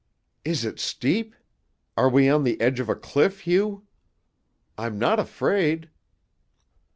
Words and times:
"Is 0.43 0.65
it 0.65 0.79
steep? 0.79 1.35
Are 1.95 2.09
we 2.09 2.27
on 2.27 2.43
the 2.43 2.59
edge 2.59 2.79
of 2.79 2.89
a 2.89 2.95
cliff, 2.95 3.41
Hugh? 3.41 3.85
I'm 4.75 4.97
not 4.97 5.19
afraid!" 5.19 5.91